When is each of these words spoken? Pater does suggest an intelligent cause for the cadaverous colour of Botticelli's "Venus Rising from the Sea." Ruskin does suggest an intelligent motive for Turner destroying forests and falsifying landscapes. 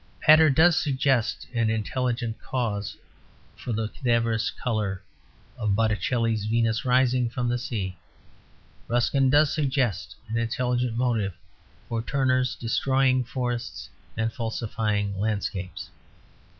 Pater 0.19 0.49
does 0.49 0.75
suggest 0.77 1.45
an 1.53 1.69
intelligent 1.69 2.41
cause 2.41 2.97
for 3.55 3.71
the 3.71 3.87
cadaverous 3.87 4.49
colour 4.49 5.03
of 5.59 5.75
Botticelli's 5.75 6.45
"Venus 6.45 6.83
Rising 6.85 7.29
from 7.29 7.47
the 7.47 7.59
Sea." 7.59 7.95
Ruskin 8.87 9.29
does 9.29 9.53
suggest 9.53 10.15
an 10.27 10.39
intelligent 10.39 10.97
motive 10.97 11.35
for 11.87 12.01
Turner 12.01 12.43
destroying 12.59 13.23
forests 13.23 13.91
and 14.17 14.33
falsifying 14.33 15.19
landscapes. 15.19 15.91